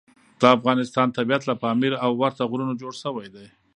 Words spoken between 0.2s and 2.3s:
د افغانستان طبیعت له پامیر او